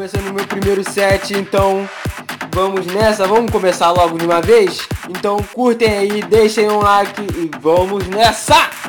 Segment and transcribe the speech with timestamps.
[0.00, 1.86] começando o meu primeiro set, então
[2.54, 4.88] vamos nessa, vamos começar logo de uma vez?
[5.10, 8.79] Então curtem aí, deixem um like e vamos nessa!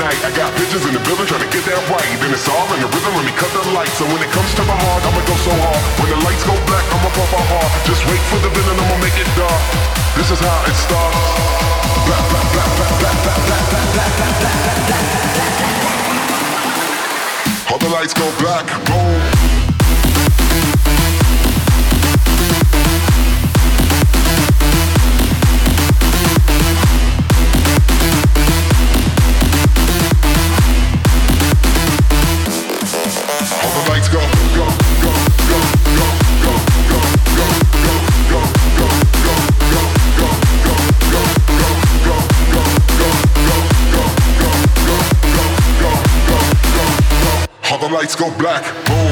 [0.00, 2.08] I got bitches in the building trying to get that right.
[2.24, 4.00] Then it's all in the rhythm, let me cut the lights.
[4.00, 5.76] So when it comes to my heart, I'ma go so hard.
[6.00, 7.68] When the lights go black, I'ma pump my heart.
[7.84, 9.60] Just wait for the villain, I'ma make it dark.
[10.16, 11.20] This is how it starts.
[12.08, 15.04] Black, black, black, black, black, black, black, black, black, black, black, black.
[17.68, 19.39] All the lights go black, boom.
[48.00, 49.09] Lights go black, boom.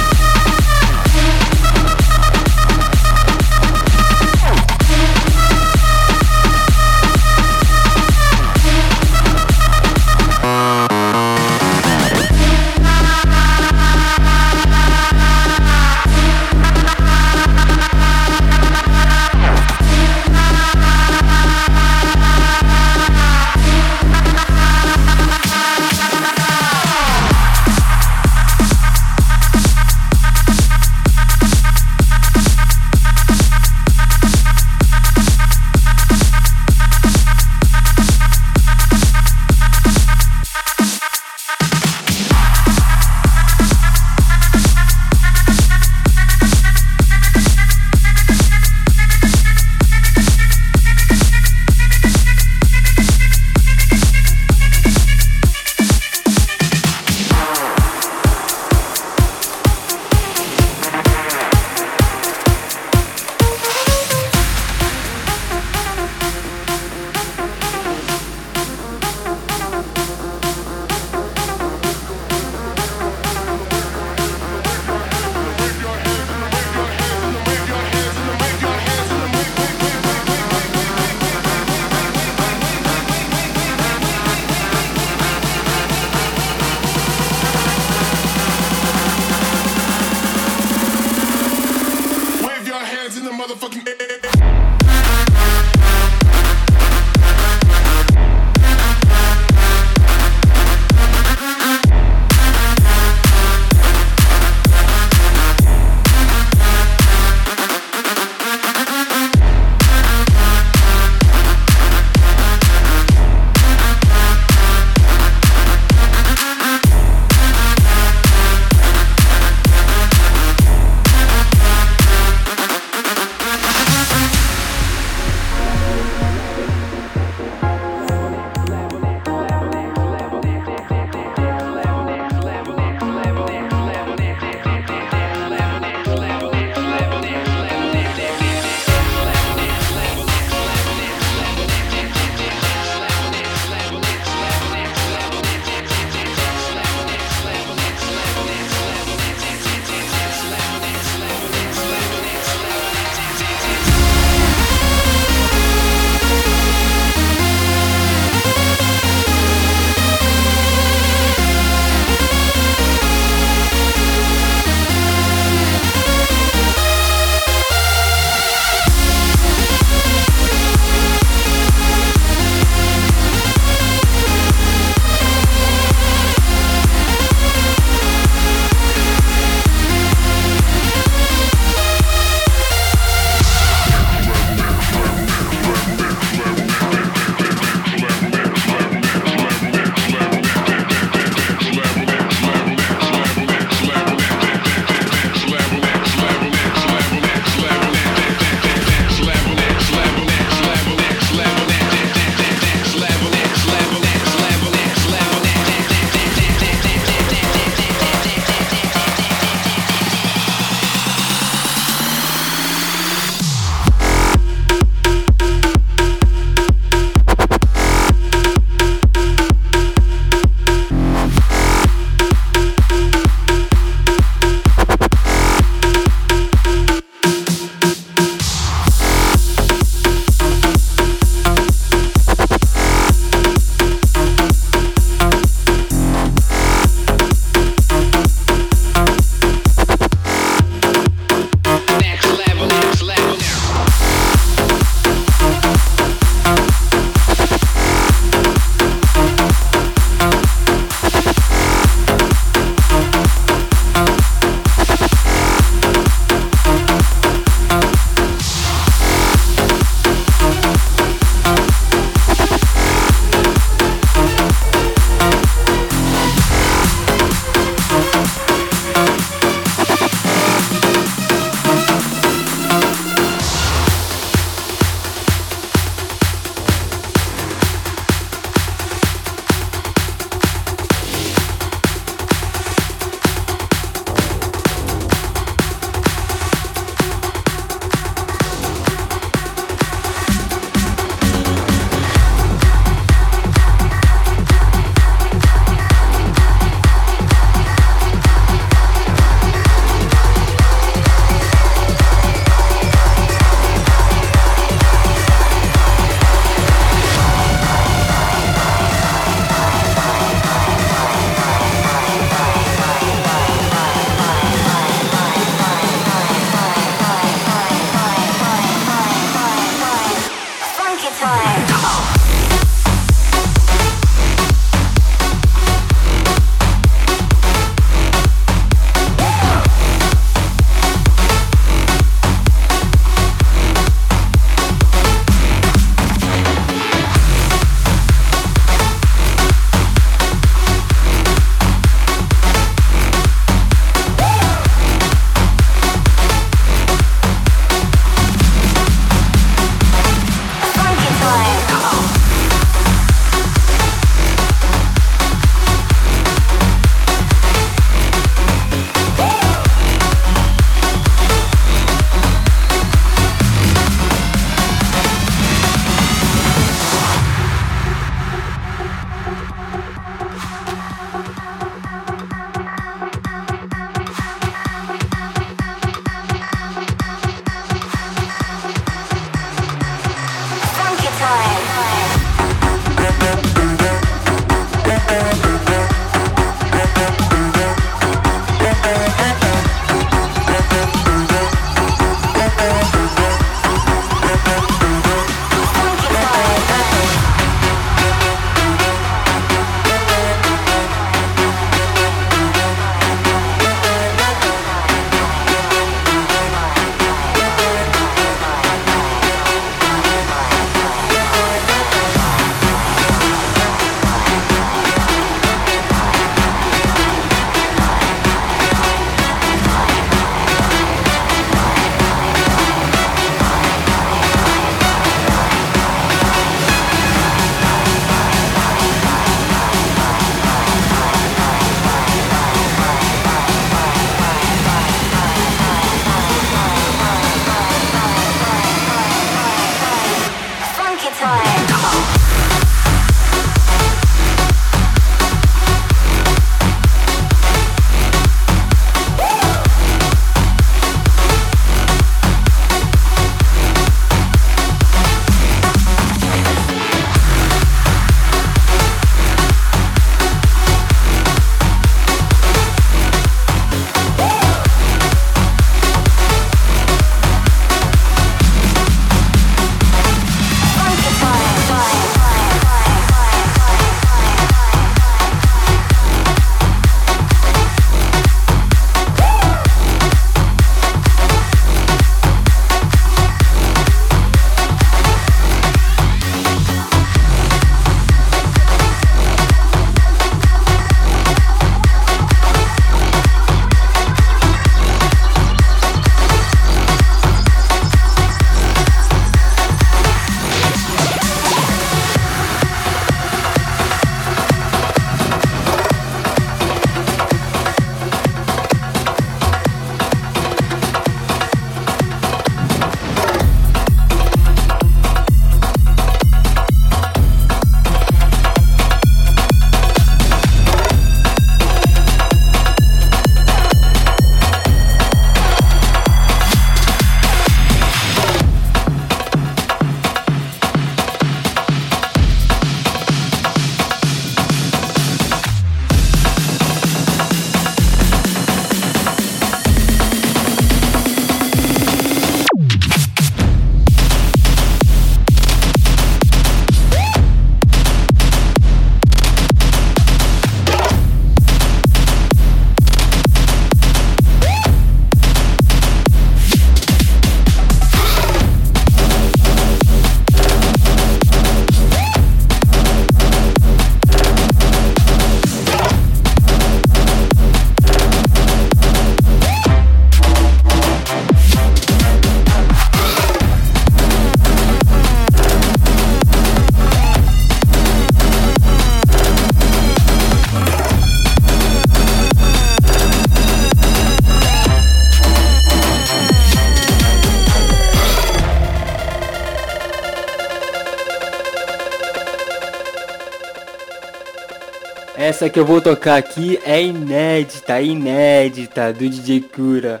[595.34, 600.00] Essa que eu vou tocar aqui é inédita, inédita do DJ Cura.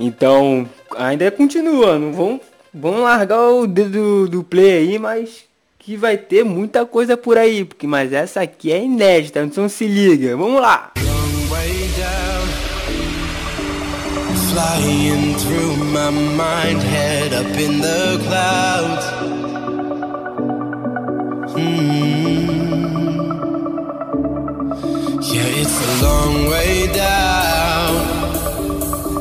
[0.00, 2.40] Então, ainda continua, não vão,
[2.74, 5.44] vão largar o dedo do play aí, mas
[5.78, 9.86] que vai ter muita coisa por aí, porque mas essa aqui é inédita, então se
[9.86, 10.90] liga, vamos lá.
[14.50, 19.06] Flying through my mind, head up in the clouds.
[21.56, 22.51] Mm.
[25.82, 27.94] A long way down,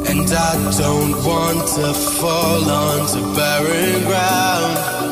[0.08, 5.11] and I don't want to fall onto barren ground.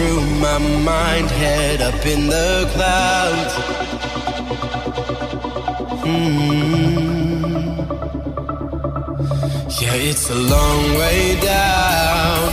[0.00, 3.54] through my mind, head up in the clouds.
[6.04, 6.40] Mm.
[9.78, 12.48] Yeah, it's a long way down,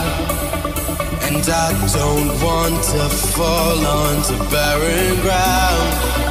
[1.27, 3.03] and I don't want to
[3.35, 6.26] fall onto barren ground.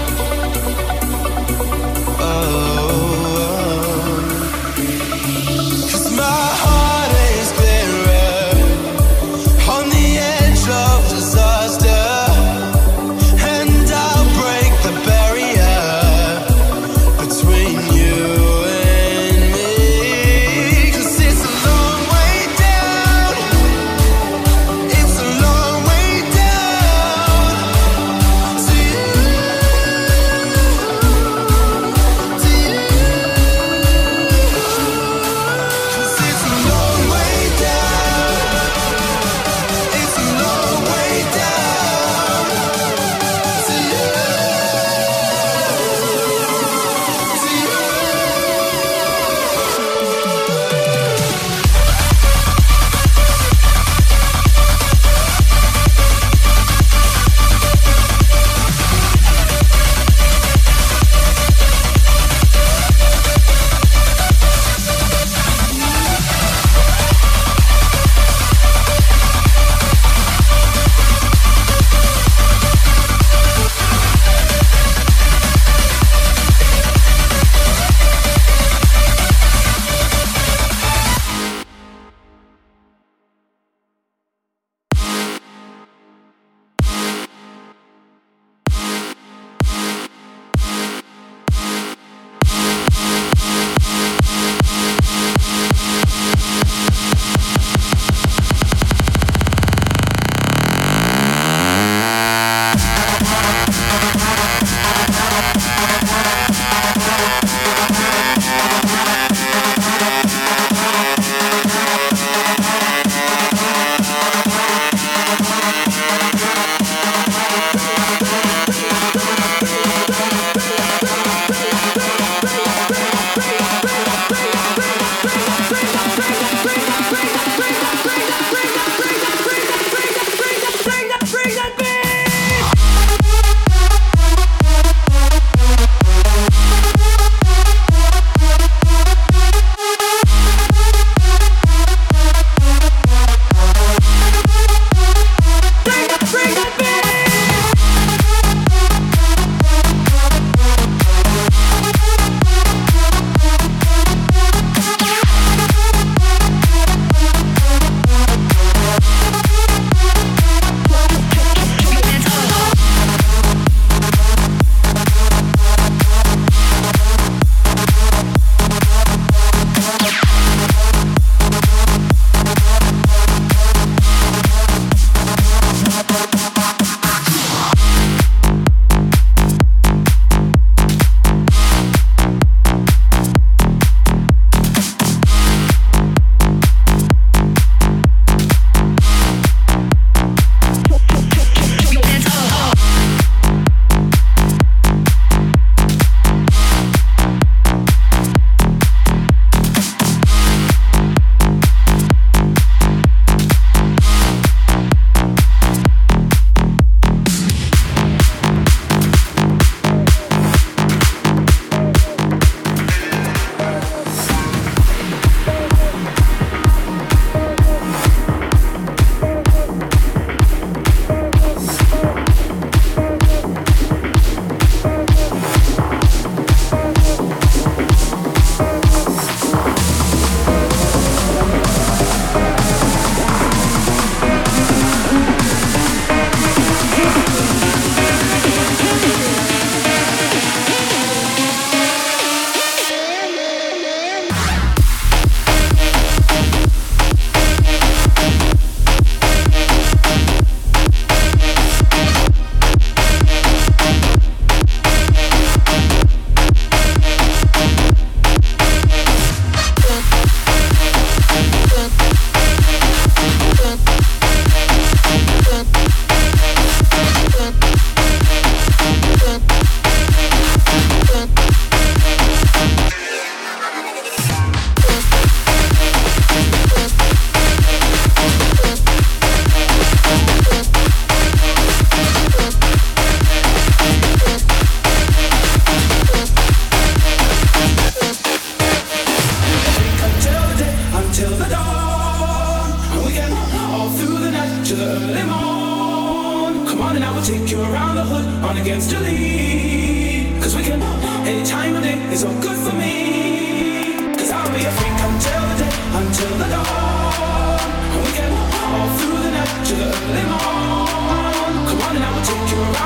[312.56, 312.76] we're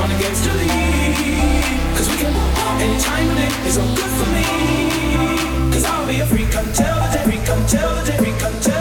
[0.00, 0.52] on the gates to
[2.08, 2.32] we can
[3.38, 4.46] it is all good for me.
[5.72, 8.79] Cause I'll be a freak until the day, freak until the day, freak until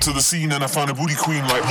[0.00, 1.64] to the scene and I found a booty queen like.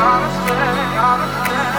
[0.00, 1.69] honestly, honestly.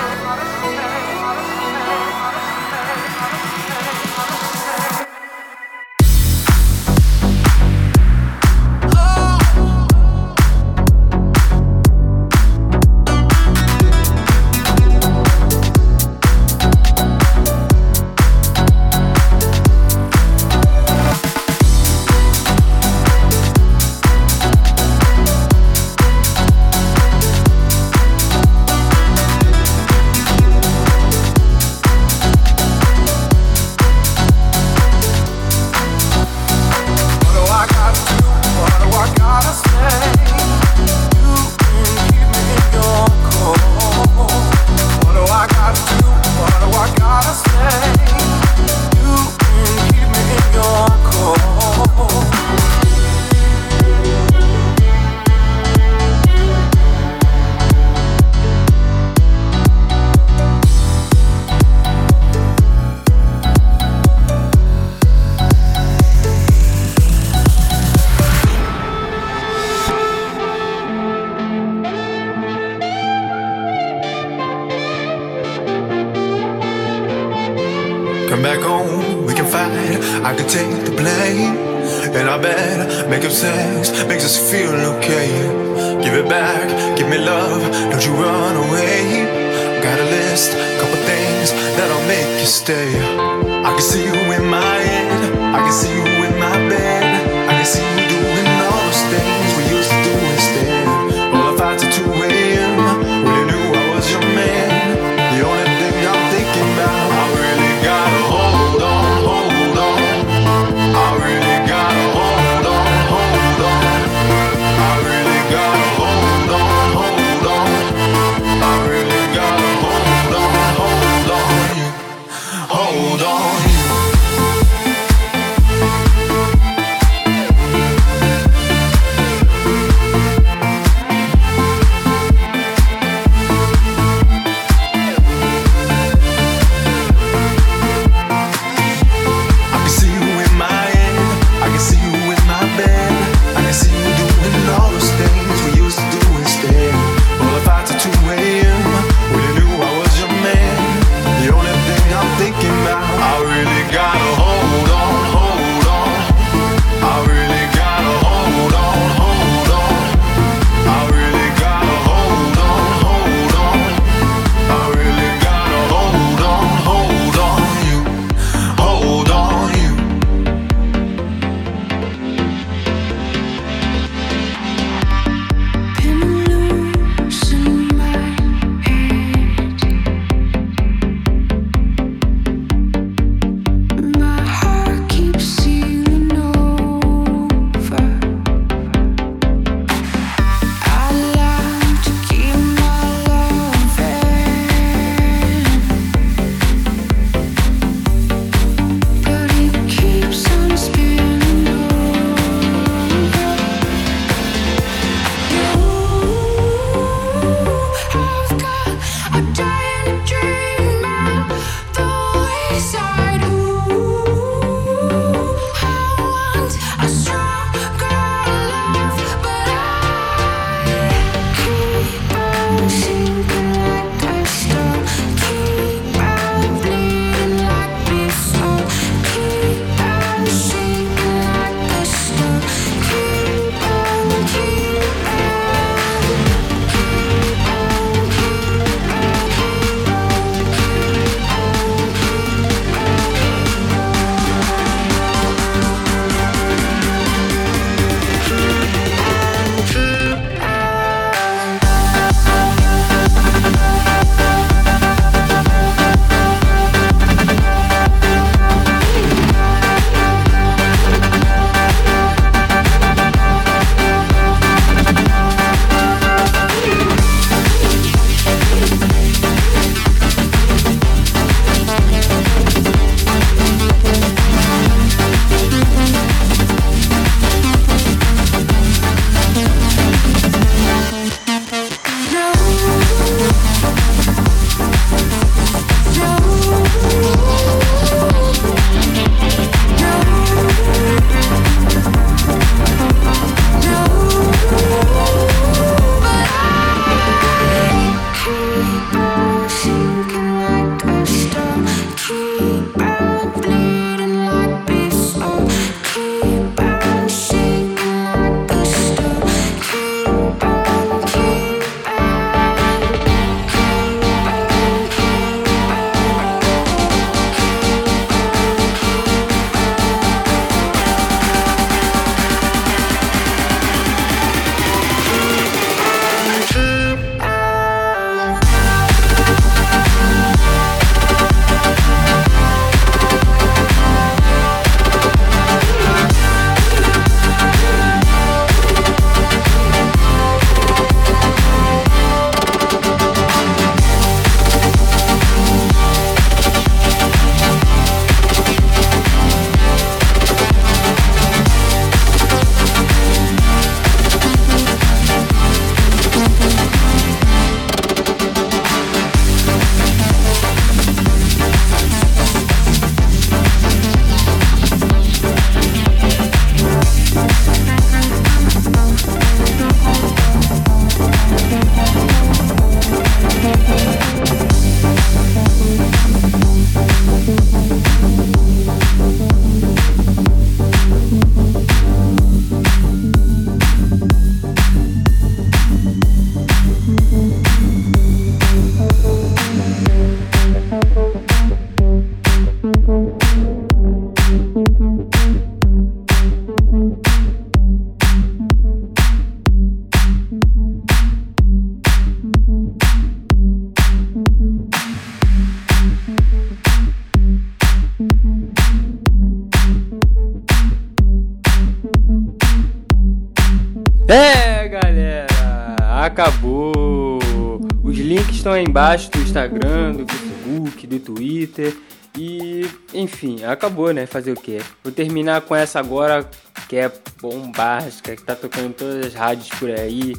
[421.34, 421.96] Twitter.
[422.38, 424.26] E, enfim, acabou, né?
[424.26, 424.80] Fazer o quê?
[425.04, 426.50] Vou terminar com essa agora,
[426.88, 427.12] que é
[427.42, 430.36] bombástica, que tá tocando em todas as rádios por aí,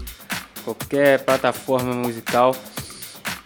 [0.65, 2.57] qualquer plataforma musical.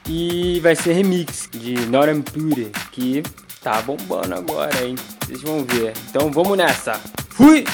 [0.08, 3.24] E vai ser remix de Northern Pure, que
[3.60, 4.94] tá bombando agora, hein?
[5.24, 5.92] Vocês vão ver.
[6.08, 7.00] Então vamos nessa.
[7.30, 7.64] Fui!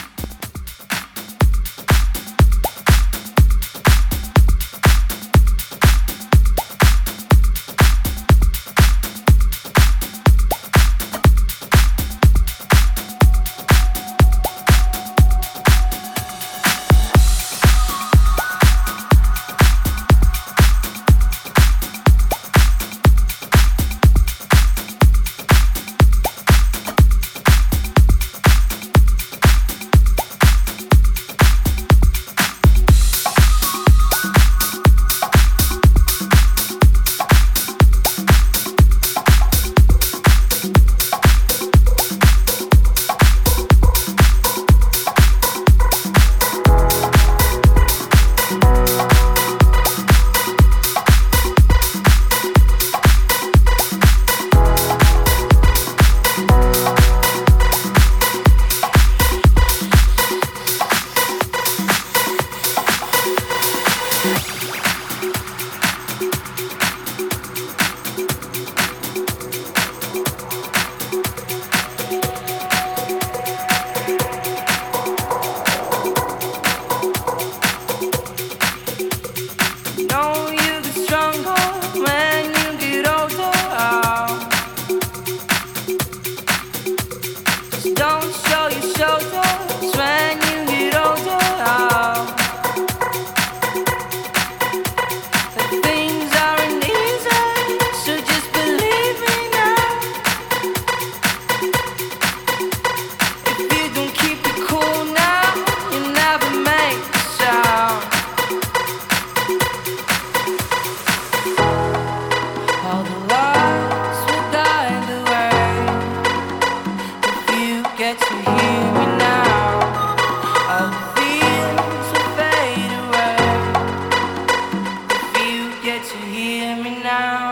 [126.03, 127.52] to hear me now.